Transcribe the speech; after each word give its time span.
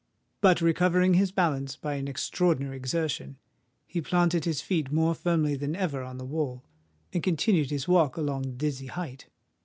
But 0.41 0.61
recovering 0.61 1.13
his 1.13 1.31
balance 1.31 1.75
by 1.75 1.93
an 1.93 2.07
extraordinary 2.07 2.75
exertion, 2.75 3.37
he 3.85 4.01
planted 4.01 4.45
his 4.45 4.59
feet 4.59 4.91
more 4.91 5.13
firmly 5.13 5.53
than 5.53 5.75
ever 5.75 6.01
on 6.01 6.17
the 6.17 6.25
wall, 6.25 6.63
and 7.13 7.21
continued 7.21 7.69
his 7.69 7.87
walk 7.87 8.17
along 8.17 8.41
the 8.41 8.47
dizzy 8.51 8.87
height. 8.87 9.27